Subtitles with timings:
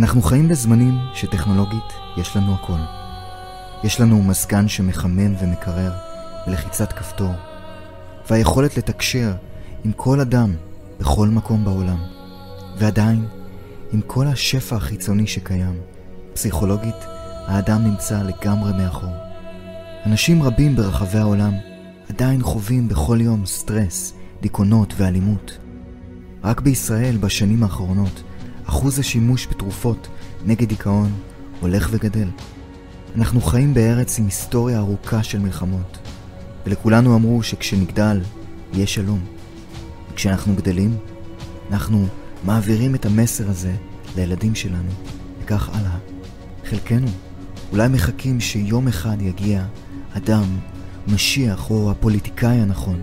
[0.00, 2.78] אנחנו חיים בזמנים שטכנולוגית יש לנו הכל.
[3.84, 5.92] יש לנו מזגן שמחמם ומקרר
[6.46, 7.32] בלחיצת כפתור,
[8.30, 9.32] והיכולת לתקשר
[9.84, 10.54] עם כל אדם
[11.00, 11.98] בכל מקום בעולם.
[12.78, 13.26] ועדיין,
[13.92, 15.80] עם כל השפע החיצוני שקיים,
[16.34, 17.04] פסיכולוגית,
[17.46, 19.14] האדם נמצא לגמרי מאחור.
[20.06, 21.52] אנשים רבים ברחבי העולם
[22.08, 25.58] עדיין חווים בכל יום סטרס, דיכאונות ואלימות.
[26.44, 28.22] רק בישראל בשנים האחרונות
[28.70, 30.08] אחוז השימוש בתרופות
[30.44, 31.12] נגד דיכאון
[31.60, 32.28] הולך וגדל.
[33.16, 35.98] אנחנו חיים בארץ עם היסטוריה ארוכה של מלחמות,
[36.66, 38.20] ולכולנו אמרו שכשנגדל
[38.72, 39.20] יהיה שלום.
[40.12, 40.96] וכשאנחנו גדלים,
[41.70, 42.06] אנחנו
[42.44, 43.72] מעבירים את המסר הזה
[44.16, 44.90] לילדים שלנו,
[45.42, 45.98] וכך הלאה.
[46.64, 47.06] חלקנו
[47.72, 49.64] אולי מחכים שיום אחד יגיע
[50.12, 50.44] אדם,
[51.08, 53.00] משיח או הפוליטיקאי הנכון,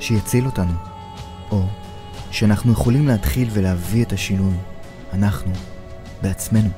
[0.00, 0.74] שיציל אותנו.
[1.50, 1.62] או
[2.30, 4.54] שאנחנו יכולים להתחיל ולהביא את השינוי,
[5.12, 5.52] אנחנו,
[6.22, 6.70] בעצמנו.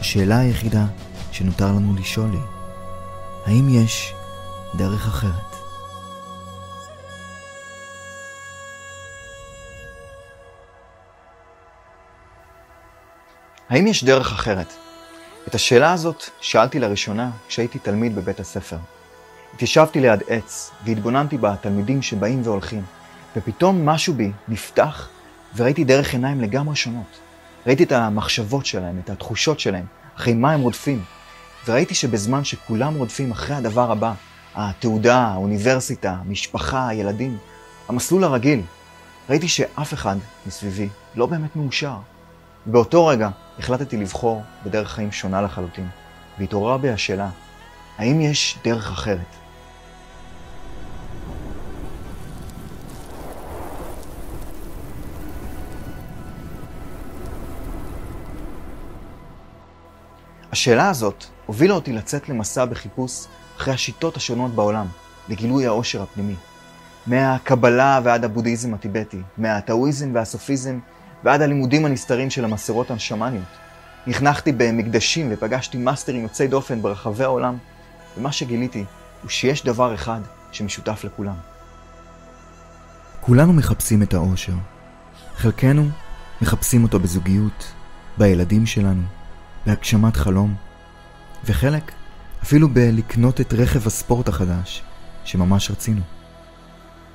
[0.00, 0.84] השאלה היחידה
[1.32, 2.40] שנותר לנו לשאול היא,
[3.46, 4.14] האם יש
[4.74, 5.56] דרך אחרת?
[13.68, 14.72] האם יש דרך אחרת?
[15.48, 18.76] את השאלה הזאת שאלתי לראשונה כשהייתי תלמיד בבית הספר.
[19.54, 22.82] התיישבתי ליד עץ והתבוננתי בתלמידים שבאים והולכים,
[23.36, 25.08] ופתאום משהו בי נפתח
[25.56, 27.18] וראיתי דרך עיניים לגמרי שונות.
[27.66, 29.84] ראיתי את המחשבות שלהם, את התחושות שלהם,
[30.16, 31.04] אחרי מה הם רודפים.
[31.66, 34.12] וראיתי שבזמן שכולם רודפים אחרי הדבר הבא,
[34.54, 37.38] התעודה, האוניברסיטה, המשפחה, הילדים,
[37.88, 38.60] המסלול הרגיל,
[39.30, 41.96] ראיתי שאף אחד מסביבי לא באמת מאושר.
[42.66, 45.88] באותו רגע החלטתי לבחור בדרך חיים שונה לחלוטין,
[46.38, 47.28] והתעוררה בי השאלה,
[47.98, 49.43] האם יש דרך אחרת?
[60.54, 63.24] השאלה הזאת הובילה אותי לצאת למסע בחיפוש
[63.56, 64.86] אחרי השיטות השונות בעולם,
[65.28, 66.34] לגילוי העושר הפנימי.
[67.06, 70.78] מהקבלה ועד הבודהיזם הטיבטי, מהטאואיזם והסופיזם
[71.24, 73.44] ועד הלימודים הנסתרים של המסורות הנשמניות.
[74.06, 77.56] נחנכתי במקדשים ופגשתי מאסטרים יוצאי דופן ברחבי העולם,
[78.18, 78.84] ומה שגיליתי
[79.22, 80.20] הוא שיש דבר אחד
[80.52, 81.36] שמשותף לכולם.
[83.20, 84.54] כולנו מחפשים את האושר.
[85.36, 85.88] חלקנו
[86.42, 87.72] מחפשים אותו בזוגיות,
[88.18, 89.02] בילדים שלנו,
[89.66, 90.54] בהגשמת חלום,
[91.44, 91.92] וחלק
[92.42, 94.82] אפילו בלקנות את רכב הספורט החדש
[95.24, 96.00] שממש רצינו.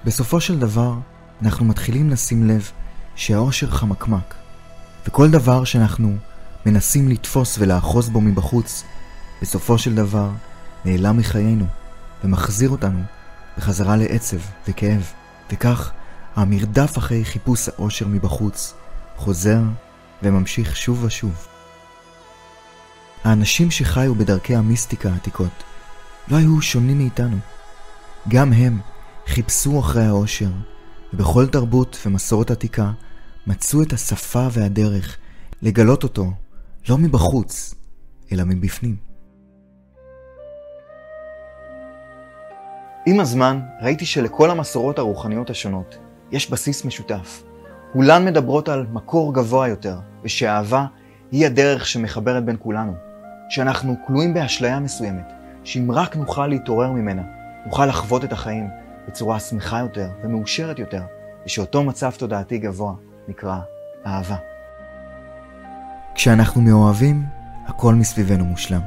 [0.06, 0.94] בסופו של דבר,
[1.42, 2.72] אנחנו מתחילים לשים לב
[3.16, 4.36] שהאושר חמקמק,
[5.08, 6.16] וכל דבר שאנחנו
[6.66, 8.84] מנסים לתפוס ולאחוז בו מבחוץ,
[9.42, 10.30] בסופו של דבר
[10.86, 11.66] נעלם מחיינו
[12.24, 13.04] ומחזיר אותנו
[13.58, 14.38] בחזרה לעצב
[14.68, 15.12] וכאב,
[15.52, 15.92] וכך
[16.36, 18.74] המרדף אחרי חיפוש האושר מבחוץ
[19.18, 19.62] חוזר
[20.24, 21.49] וממשיך שוב ושוב.
[23.24, 25.64] האנשים שחיו בדרכי המיסטיקה העתיקות
[26.28, 27.38] לא היו שונים מאיתנו.
[28.28, 28.80] גם הם
[29.28, 30.50] חיפשו אחרי האושר,
[31.14, 32.92] ובכל תרבות ומסורת עתיקה
[33.48, 35.18] מצאו את השפה והדרך
[35.62, 36.32] לגלות אותו
[36.90, 37.76] לא מבחוץ,
[38.32, 38.96] אלא מבפנים.
[43.06, 45.98] עם הזמן ראיתי שלכל המסורות הרוחניות השונות
[46.32, 47.44] יש בסיס משותף.
[47.94, 50.86] כולן מדברות על מקור גבוה יותר, ושאהבה
[51.32, 53.09] היא הדרך שמחברת בין כולנו.
[53.50, 55.34] שאנחנו כלואים באשליה מסוימת,
[55.64, 57.22] שאם רק נוכל להתעורר ממנה,
[57.66, 58.68] נוכל לחוות את החיים
[59.08, 61.02] בצורה שמחה יותר ומאושרת יותר,
[61.46, 62.94] ושאותו מצב תודעתי גבוה
[63.28, 63.60] נקרא
[64.06, 64.36] אהבה.
[66.16, 67.24] כשאנחנו מאוהבים,
[67.68, 68.82] הכל מסביבנו מושלם.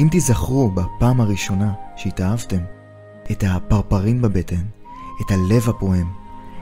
[0.00, 2.60] אם תיזכרו בפעם הראשונה שהתאהבתם,
[3.30, 4.64] את הפרפרים בבטן,
[5.26, 6.12] את הלב הפועם,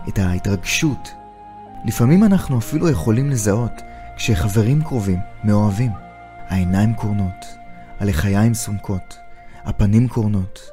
[0.09, 1.13] את ההתרגשות,
[1.85, 3.83] לפעמים אנחנו אפילו יכולים לזהות
[4.17, 6.10] כשחברים קרובים מאוהבים.
[6.51, 7.47] העיניים קורנות,
[8.01, 9.19] הלחיים סומקות,
[9.65, 10.71] הפנים קורנות.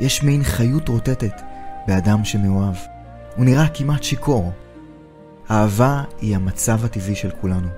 [0.00, 1.42] יש מין חיות רוטטת
[1.86, 2.74] באדם שמאוהב.
[3.36, 4.52] הוא נראה כמעט שיכור.
[5.50, 7.68] אהבה היא המצב הטבעי של כולנו.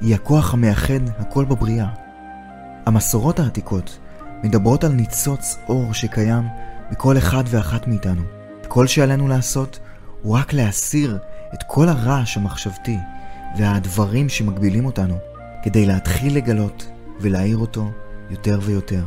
[0.00, 1.88] היא הכוח המאחד הכל בבריאה.
[2.86, 3.98] המסורות העתיקות
[4.42, 6.44] מדברות על ניצוץ אור שקיים
[6.90, 8.22] בכל אחד ואחת מאיתנו.
[8.68, 9.78] כל שעלינו לעשות
[10.22, 11.18] הוא רק להסיר
[11.54, 12.98] את כל הרעש המחשבתי
[13.58, 15.18] והדברים שמגבילים אותנו
[15.66, 16.86] כדי להתחיל לגלות
[17.20, 17.90] ולהאיר אותו
[18.30, 19.04] יותר ויותר.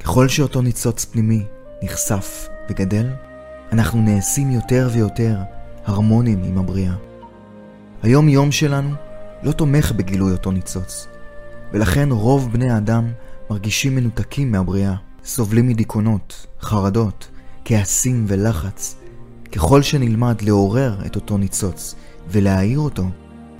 [0.00, 1.44] ככל שאותו ניצוץ פנימי
[1.82, 3.06] נחשף וגדל,
[3.72, 5.38] אנחנו נעשים יותר ויותר
[5.84, 6.94] הרמונים עם הבריאה.
[8.02, 8.90] היום יום שלנו
[9.42, 11.06] לא תומך בגילוי אותו ניצוץ,
[11.72, 13.12] ולכן רוב בני האדם
[13.50, 14.94] מרגישים מנותקים מהבריאה,
[15.24, 17.28] סובלים מדיכאונות, חרדות,
[17.64, 18.96] כעסים ולחץ.
[19.52, 21.94] ככל שנלמד לעורר את אותו ניצוץ
[22.28, 23.04] ולהאיר אותו,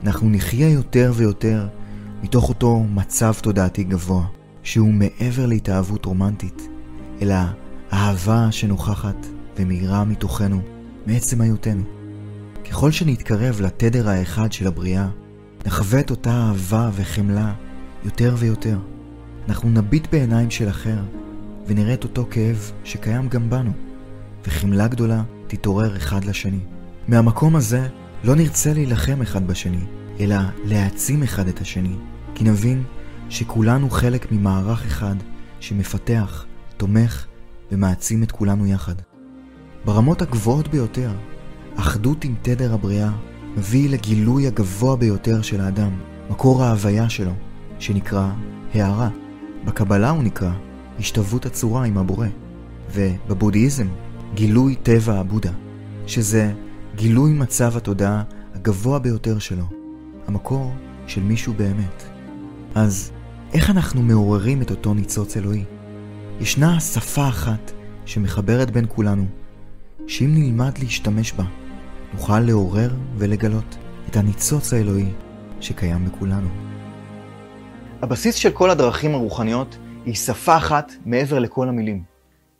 [0.04, 1.66] אנחנו נחיה יותר ויותר
[2.22, 4.24] מתוך אותו מצב תודעתי גבוה,
[4.62, 6.68] שהוא מעבר להתאהבות רומנטית,
[7.22, 7.34] אלא
[7.92, 9.26] אהבה שנוכחת
[9.56, 10.60] ומאירה מתוכנו
[11.06, 11.82] מעצם היותנו.
[12.70, 15.08] ככל שנתקרב לתדר האחד של הבריאה,
[15.66, 17.52] נחווה את אותה אהבה וחמלה
[18.04, 18.78] יותר ויותר.
[19.48, 20.98] אנחנו נביט בעיניים של אחר
[21.66, 23.72] ונראה את אותו כאב שקיים גם בנו,
[24.46, 26.60] וחמלה גדולה תתעורר אחד לשני.
[27.08, 27.88] מהמקום הזה
[28.24, 29.84] לא נרצה להילחם אחד בשני,
[30.20, 31.94] אלא להעצים אחד את השני,
[32.34, 32.82] כי נבין
[33.28, 35.14] שכולנו חלק ממערך אחד
[35.60, 36.44] שמפתח,
[36.76, 37.26] תומך
[37.72, 38.94] ומעצים את כולנו יחד.
[39.84, 41.10] ברמות הגבוהות ביותר,
[41.76, 43.10] אחדות עם תדר הבריאה
[43.56, 45.90] מביא לגילוי הגבוה ביותר של האדם,
[46.30, 47.32] מקור ההוויה שלו,
[47.78, 48.30] שנקרא
[48.74, 49.08] הערה.
[49.64, 50.52] בקבלה הוא נקרא
[50.98, 52.26] השתוות הצורה עם הבורא,
[52.94, 53.86] ובבודהיזם
[54.34, 55.52] גילוי טבע הבודה,
[56.06, 56.52] שזה
[56.94, 58.22] גילוי מצב התודעה
[58.54, 59.64] הגבוה ביותר שלו,
[60.26, 60.74] המקור
[61.06, 62.11] של מישהו באמת.
[62.74, 63.12] אז
[63.54, 65.64] איך אנחנו מעוררים את אותו ניצוץ אלוהי?
[66.40, 67.72] ישנה שפה אחת
[68.06, 69.24] שמחברת בין כולנו,
[70.06, 71.44] שאם נלמד להשתמש בה,
[72.12, 73.76] נוכל לעורר ולגלות
[74.08, 75.08] את הניצוץ האלוהי
[75.60, 76.48] שקיים בכולנו.
[78.02, 82.02] הבסיס של כל הדרכים הרוחניות היא שפה אחת מעבר לכל המילים,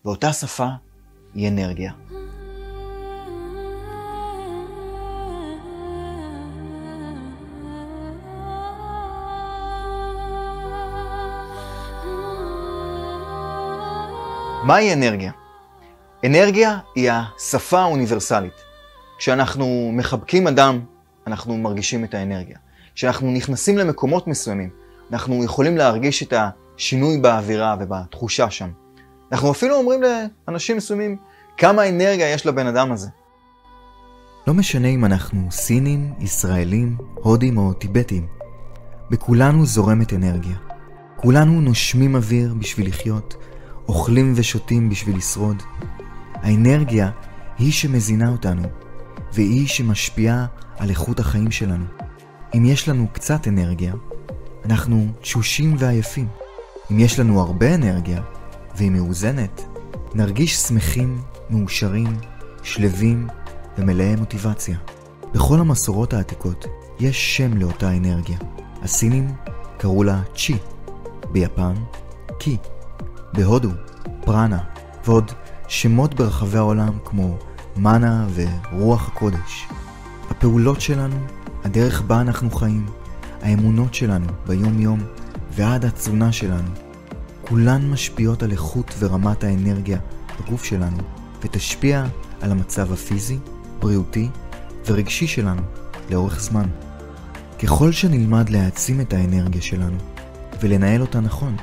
[0.04, 0.68] ואותה שפה
[1.34, 1.92] היא אנרגיה.
[14.64, 15.32] מהי אנרגיה?
[16.26, 18.52] אנרגיה היא השפה האוניברסלית.
[19.18, 20.80] כשאנחנו מחבקים אדם,
[21.26, 22.56] אנחנו מרגישים את האנרגיה.
[22.94, 24.70] כשאנחנו נכנסים למקומות מסוימים,
[25.12, 28.70] אנחנו יכולים להרגיש את השינוי באווירה ובתחושה שם.
[29.32, 30.00] אנחנו אפילו אומרים
[30.48, 31.16] לאנשים מסוימים
[31.56, 33.08] כמה אנרגיה יש לבן אדם הזה.
[34.46, 38.26] לא משנה אם אנחנו סינים, ישראלים, הודים או טיבטים,
[39.10, 40.56] בכולנו זורמת אנרגיה.
[41.16, 43.34] כולנו נושמים אוויר בשביל לחיות,
[43.88, 45.62] אוכלים ושותים בשביל לשרוד.
[46.34, 47.10] האנרגיה
[47.58, 48.62] היא שמזינה אותנו,
[49.34, 50.46] והיא שמשפיעה
[50.78, 51.84] על איכות החיים שלנו.
[52.54, 53.94] אם יש לנו קצת אנרגיה,
[54.64, 56.28] אנחנו תשושים ועייפים.
[56.90, 58.22] אם יש לנו הרבה אנרגיה,
[58.76, 59.62] והיא מאוזנת,
[60.14, 62.16] נרגיש שמחים, מאושרים,
[62.62, 63.26] שלווים
[63.78, 64.78] ומלאי מוטיבציה.
[65.34, 66.66] בכל המסורות העתיקות
[67.00, 68.38] יש שם לאותה אנרגיה.
[68.82, 69.32] הסינים
[69.78, 70.56] קראו לה צ'י,
[71.32, 71.74] ביפן
[72.38, 72.56] קי,
[73.34, 73.70] בהודו
[74.24, 74.58] פרנה,
[75.06, 75.32] ועוד
[75.68, 77.38] שמות ברחבי העולם כמו
[77.76, 79.66] מנה ורוח הקודש.
[80.30, 81.16] הפעולות שלנו,
[81.64, 82.86] הדרך בה אנחנו חיים,
[83.42, 85.00] האמונות שלנו ביום-יום
[85.50, 86.68] ועד התזונה שלנו,
[87.42, 89.98] כולן משפיעות על איכות ורמת האנרגיה
[90.40, 90.98] בגוף שלנו,
[91.42, 92.04] ותשפיע
[92.40, 93.38] על המצב הפיזי,
[93.80, 94.28] בריאותי
[94.86, 95.62] ורגשי שלנו
[96.10, 96.66] לאורך זמן.
[97.62, 99.96] ככל שנלמד להעצים את האנרגיה שלנו
[100.60, 101.56] ולנהל אותה נכון,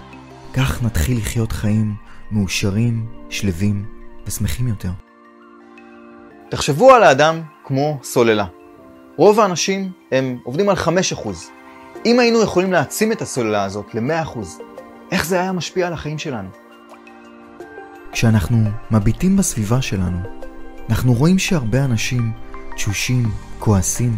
[0.53, 1.95] כך נתחיל לחיות חיים
[2.31, 3.85] מאושרים, שלווים
[4.27, 4.89] ושמחים יותר.
[6.49, 8.45] תחשבו על האדם כמו סוללה.
[9.17, 11.27] רוב האנשים הם עובדים על 5%.
[12.05, 14.39] אם היינו יכולים להעצים את הסוללה הזאת ל-100%,
[15.11, 16.49] איך זה היה משפיע על החיים שלנו?
[18.11, 18.57] כשאנחנו
[18.91, 20.17] מביטים בסביבה שלנו,
[20.89, 22.31] אנחנו רואים שהרבה אנשים
[22.75, 24.17] תשושים, כועסים,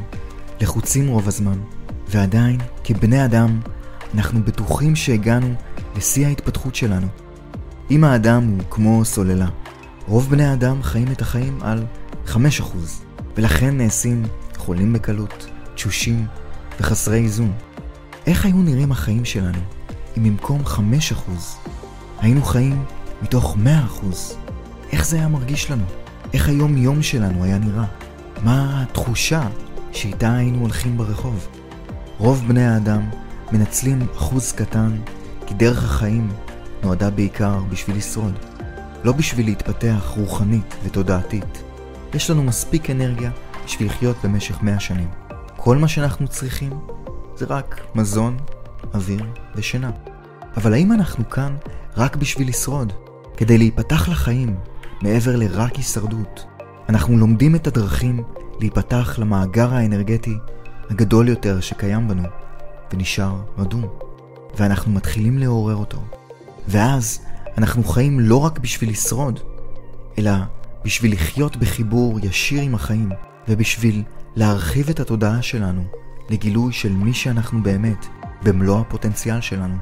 [0.62, 1.60] לחוצים רוב הזמן,
[2.08, 3.60] ועדיין, כבני אדם,
[4.16, 5.56] אנחנו בטוחים שהגענו
[5.96, 7.08] לשיא ההתפתחות שלנו.
[7.92, 9.48] אם האדם הוא כמו סוללה,
[10.08, 11.84] רוב בני האדם חיים את החיים על
[12.28, 12.34] 5%,
[13.38, 14.24] ולכן נעשים
[14.58, 16.26] חולים בקלות, תשושים
[16.80, 17.52] וחסרי איזון.
[18.28, 19.60] איך היו נראים החיים שלנו
[20.18, 20.70] אם במקום 5%
[22.20, 22.84] היינו חיים
[23.22, 23.58] מתוך
[24.04, 24.06] 100%?
[24.92, 25.84] איך זה היה מרגיש לנו?
[26.34, 27.86] איך היום-יום שלנו היה נראה?
[28.44, 29.48] מה התחושה
[29.92, 31.48] שאיתה היינו הולכים ברחוב?
[32.18, 33.10] רוב בני האדם
[33.52, 34.92] מנצלים אחוז קטן
[35.52, 36.30] כי דרך החיים
[36.84, 38.34] נועדה בעיקר בשביל לשרוד,
[39.04, 41.64] לא בשביל להתפתח רוחנית ותודעתית.
[42.14, 43.32] יש לנו מספיק אנרגיה
[43.66, 45.10] בשביל לחיות במשך מאה שנים.
[45.58, 46.72] כל מה שאנחנו צריכים
[47.36, 48.38] זה רק מזון,
[48.94, 49.92] אוויר ושינה.
[50.58, 51.56] אבל האם אנחנו כאן
[51.98, 52.94] רק בשביל לשרוד?
[53.38, 54.56] כדי להיפתח לחיים
[55.02, 56.46] מעבר לרק הישרדות.
[56.90, 58.24] אנחנו לומדים את הדרכים
[58.60, 60.38] להיפתח למאגר האנרגטי
[60.90, 62.28] הגדול יותר שקיים בנו,
[62.94, 64.11] ונשאר רדום.
[64.58, 65.98] ואנחנו מתחילים לעורר אותו.
[66.68, 67.20] ואז
[67.58, 69.40] אנחנו חיים לא רק בשביל לשרוד,
[70.18, 70.32] אלא
[70.86, 73.10] בשביל לחיות בחיבור ישיר עם החיים,
[73.48, 74.04] ובשביל
[74.36, 75.84] להרחיב את התודעה שלנו
[76.30, 78.06] לגילוי של מי שאנחנו באמת,
[78.44, 79.76] במלוא הפוטנציאל שלנו.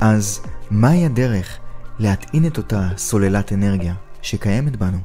[0.00, 1.58] אז מהי הדרך
[1.98, 4.98] להטעין את אותה סוללת אנרגיה שקיימת בנו?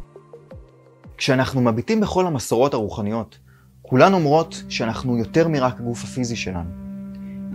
[1.18, 3.38] כשאנחנו מביטים בכל המסורות הרוחניות,
[3.82, 6.85] כולן אומרות שאנחנו יותר מרק הגוף הפיזי שלנו.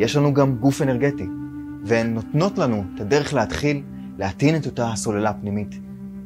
[0.01, 1.27] יש לנו גם גוף אנרגטי,
[1.85, 3.83] והן נותנות לנו את הדרך להתחיל
[4.19, 5.79] להטעין את אותה סוללה פנימית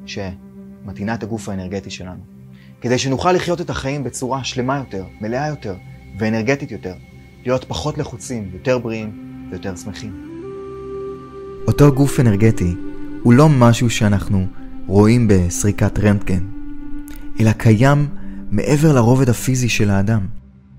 [0.07, 2.21] שמטעינה את הגוף האנרגטי שלנו.
[2.81, 5.75] כדי שנוכל לחיות את החיים בצורה שלמה יותר, מלאה יותר
[6.19, 6.95] ואנרגטית יותר,
[7.45, 9.13] להיות פחות לחוצים, יותר בריאים
[9.51, 10.13] ויותר שמחים.
[11.67, 12.75] אותו גוף אנרגטי
[13.23, 14.47] הוא לא משהו שאנחנו
[14.87, 16.45] רואים בסריקת רנטגן,
[17.41, 18.09] אלא קיים
[18.51, 20.27] מעבר לרובד הפיזי של האדם.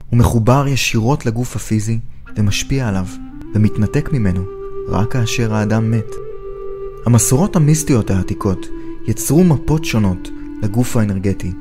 [0.10, 2.00] הוא מחובר ישירות לגוף הפיזי
[2.38, 3.06] ומשפיע עליו,
[3.54, 4.44] ומתנתק ממנו
[4.88, 6.12] רק כאשר האדם מת.
[7.06, 8.68] המסורות המיסטיות העתיקות
[9.08, 10.30] יצרו מפות שונות
[10.62, 11.52] לגוף האנרגטי,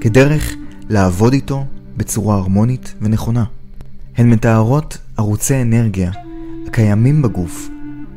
[0.00, 0.54] כדרך
[0.88, 1.64] לעבוד איתו
[1.96, 3.44] בצורה הרמונית ונכונה.
[4.16, 6.10] הן מתארות ערוצי אנרגיה
[6.66, 7.68] הקיימים בגוף,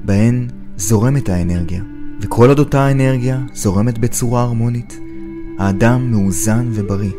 [0.05, 1.83] בהן זורמת האנרגיה,
[2.21, 4.99] וכל עוד אותה האנרגיה זורמת בצורה הרמונית,
[5.59, 7.11] האדם מאוזן ובריא.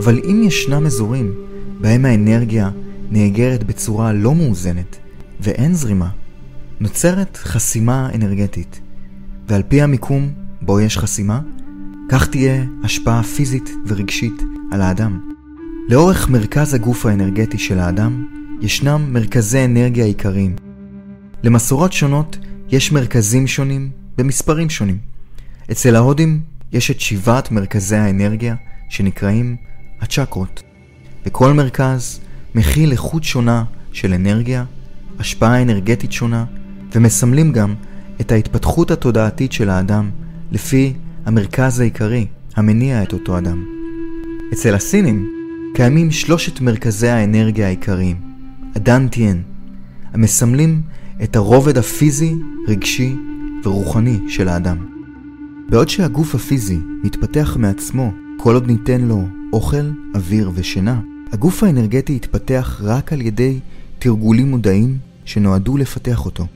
[0.00, 1.32] אבל אם ישנם אזורים
[1.80, 2.70] בהם האנרגיה
[3.10, 4.96] נאגרת בצורה לא מאוזנת
[5.40, 6.08] ואין זרימה,
[6.80, 8.80] נוצרת חסימה אנרגטית,
[9.48, 11.40] ועל פי המיקום בו יש חסימה,
[12.08, 15.20] כך תהיה השפעה פיזית ורגשית על האדם.
[15.88, 18.26] לאורך מרכז הגוף האנרגטי של האדם
[18.60, 20.56] ישנם מרכזי אנרגיה עיקריים.
[21.42, 22.38] למסורות שונות
[22.68, 24.98] יש מרכזים שונים במספרים שונים.
[25.70, 26.40] אצל ההודים
[26.72, 28.54] יש את שבעת מרכזי האנרגיה
[28.88, 29.56] שנקראים
[30.00, 30.62] הצ'קרות.
[31.26, 32.20] וכל מרכז
[32.54, 34.64] מכיל איכות שונה של אנרגיה,
[35.18, 36.44] השפעה אנרגטית שונה,
[36.94, 37.74] ומסמלים גם
[38.20, 40.10] את ההתפתחות התודעתית של האדם
[40.52, 40.92] לפי
[41.26, 42.26] המרכז העיקרי
[42.56, 43.64] המניע את אותו אדם.
[44.52, 45.30] אצל הסינים
[45.74, 48.16] קיימים שלושת מרכזי האנרגיה העיקריים,
[48.74, 49.40] הדנטיאן,
[50.12, 50.82] המסמלים
[51.22, 52.34] את הרובד הפיזי,
[52.68, 53.16] רגשי
[53.64, 54.76] ורוחני של האדם.
[55.68, 61.00] בעוד שהגוף הפיזי מתפתח מעצמו כל עוד ניתן לו אוכל, אוויר ושינה,
[61.32, 63.58] הגוף האנרגטי יתפתח רק על ידי
[63.98, 66.46] תרגולים מודעים שנועדו לפתח אותו.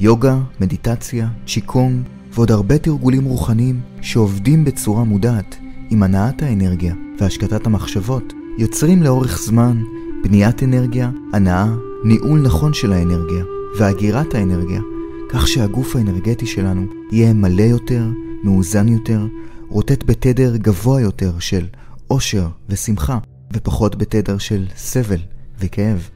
[0.00, 5.56] יוגה, מדיטציה, צ'יקונג ועוד הרבה תרגולים רוחניים שעובדים בצורה מודעת
[5.90, 9.82] עם הנעת האנרגיה והשקטת המחשבות, יוצרים לאורך זמן
[10.24, 11.66] בניית אנרגיה, הנאה,
[12.04, 13.44] ניהול נכון של האנרגיה
[13.78, 14.80] והגירת האנרגיה,
[15.28, 18.04] כך שהגוף האנרגטי שלנו יהיה מלא יותר,
[18.44, 19.26] מאוזן יותר,
[19.68, 21.66] רוטט בתדר גבוה יותר של
[22.10, 23.18] אושר ושמחה,
[23.52, 25.20] ופחות בתדר של סבל
[25.58, 26.08] וכאב.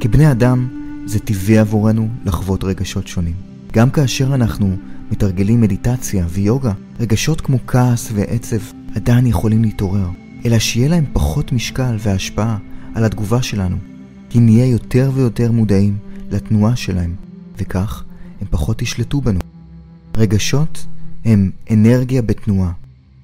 [0.00, 0.68] כבני אדם,
[1.06, 3.34] זה טבעי עבורנו לחוות רגשות שונים.
[3.72, 4.76] גם כאשר אנחנו
[5.10, 8.56] מתרגלים מדיטציה ויוגה, רגשות כמו כעס ועצב
[8.94, 10.08] עדיין יכולים להתעורר,
[10.44, 12.58] אלא שיהיה להם פחות משקל והשפעה
[12.94, 13.76] על התגובה שלנו,
[14.30, 15.96] כי נהיה יותר ויותר מודעים
[16.30, 17.14] לתנועה שלהם,
[17.58, 18.04] וכך
[18.40, 19.40] הם פחות ישלטו בנו.
[20.16, 20.86] רגשות
[21.24, 22.72] הם אנרגיה בתנועה.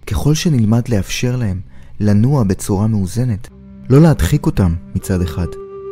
[0.07, 1.61] ככל שנלמד לאפשר להם
[2.03, 3.49] לנוע בצורה מאוזנת,
[3.91, 5.47] לא להדחיק אותם מצד אחד,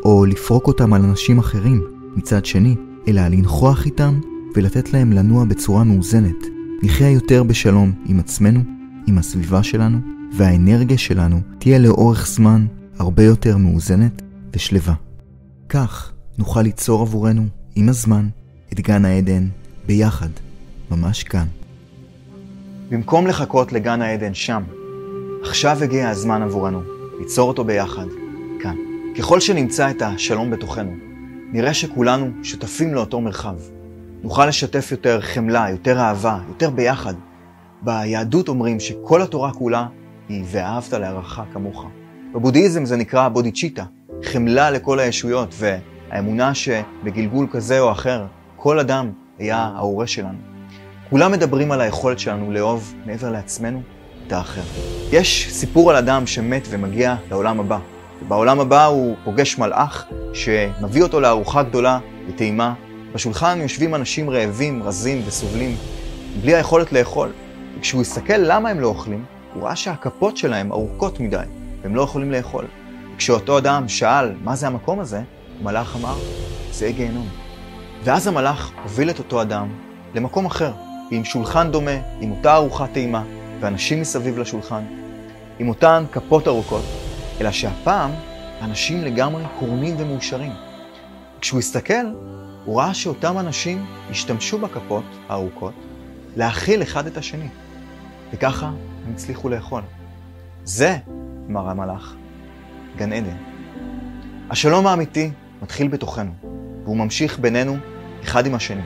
[0.05, 1.83] או לפרוק אותם על אנשים אחרים
[2.17, 2.77] מצד שני,
[3.09, 4.21] אלא לנכוח איתם
[4.57, 6.47] ולתת להם לנוע בצורה מאוזנת.
[6.83, 8.61] נחיה יותר בשלום עם עצמנו,
[9.07, 9.99] עם הסביבה שלנו,
[10.33, 12.67] והאנרגיה שלנו תהיה לאורך זמן
[12.99, 14.23] הרבה יותר מאוזנת
[14.53, 14.95] ושלווה.
[15.69, 18.29] כך נוכל ליצור עבורנו, עם הזמן,
[18.73, 19.49] את גן העדן
[19.87, 20.31] ביחד,
[20.91, 21.47] ממש כאן.
[22.91, 24.62] במקום לחכות לגן העדן שם,
[25.42, 26.80] עכשיו הגיע הזמן עבורנו
[27.18, 28.07] ליצור אותו ביחד,
[28.61, 28.76] כאן.
[29.18, 30.95] ככל שנמצא את השלום בתוכנו,
[31.52, 33.54] נראה שכולנו שותפים לאותו מרחב.
[34.23, 37.14] נוכל לשתף יותר חמלה, יותר אהבה, יותר ביחד.
[37.83, 39.87] ביהדות אומרים שכל התורה כולה
[40.28, 41.87] היא ואהבת להערכה כמוך.
[42.35, 43.85] בבודהיזם זה נקרא בודיצ'יטה,
[44.25, 48.26] חמלה לכל הישויות, והאמונה שבגלגול כזה או אחר,
[48.57, 50.38] כל אדם היה ההורה שלנו.
[51.11, 53.83] כולם מדברים על היכולת שלנו לאהוב מעבר לעצמנו
[54.28, 54.61] את האחר.
[55.12, 57.78] יש סיפור על אדם שמת ומגיע לעולם הבא.
[58.28, 62.75] בעולם הבא הוא פוגש מלאך שמביא אותו לארוחה גדולה וטעימה.
[63.14, 65.76] בשולחן יושבים אנשים רעבים, רזים וסובלים,
[66.40, 67.32] בלי היכולת לאכול.
[67.78, 71.37] וכשהוא הסתכל למה הם לא אוכלים, הוא ראה שהכפות שלהם ארוכות מדי,
[71.82, 72.64] והם לא יכולים לאכול.
[73.14, 75.20] וכשאותו אדם שאל מה זה המקום הזה,
[75.61, 76.14] המלאך אמר,
[76.73, 77.28] זה גיהנום.
[78.04, 79.68] ואז המלאך הוביל את אותו אדם
[80.14, 80.73] למקום אחר,
[81.11, 83.23] עם שולחן דומה, עם אותה ארוחת טעימה,
[83.61, 84.85] ואנשים מסביב לשולחן,
[85.59, 86.85] עם אותן כפות ארוכות,
[87.41, 88.11] אלא שהפעם
[88.61, 90.53] אנשים לגמרי קורנים ומאושרים.
[91.41, 92.07] כשהוא הסתכל,
[92.65, 95.75] הוא ראה שאותם אנשים השתמשו בכפות הארוכות
[96.37, 97.49] להאכיל אחד את השני,
[98.33, 99.83] וככה הם הצליחו לאכול.
[100.65, 100.97] זה,
[101.50, 102.15] אמר המלאך,
[102.97, 103.37] גן עדן.
[104.50, 105.31] השלום האמיתי
[105.62, 106.33] מתחיל בתוכנו,
[106.85, 107.77] והוא ממשיך בינינו
[108.23, 108.83] אחד עם השני.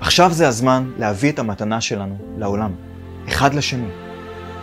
[0.00, 2.72] עכשיו זה הזמן להביא את המתנה שלנו לעולם,
[3.28, 3.88] אחד לשני.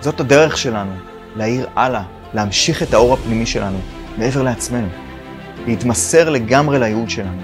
[0.01, 0.91] זאת הדרך שלנו
[1.35, 3.77] להאיר הלאה להמשיך את האור הפנימי שלנו
[4.17, 4.87] מעבר לעצמנו,
[5.67, 7.41] להתמסר לגמרי לייעוד שלנו,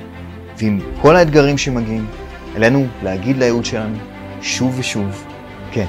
[0.57, 2.07] ועם כל האתגרים שמגיעים,
[2.55, 3.98] עלינו להגיד לייעוד שלנו
[4.41, 5.25] שוב ושוב,
[5.72, 5.86] כן.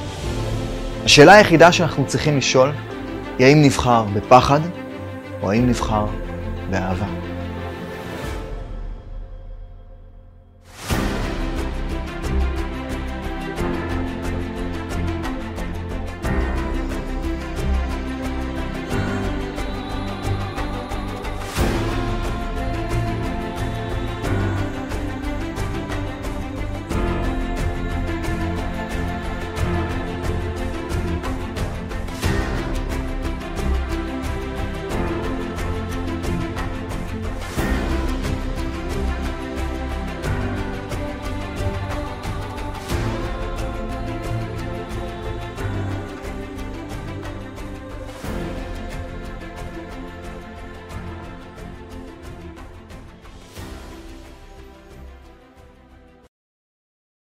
[1.05, 2.73] השאלה היחידה שאנחנו צריכים לשאול
[3.39, 4.61] היא האם נבחר בפחד
[5.43, 6.07] או האם נבחר
[6.71, 7.07] באהבה.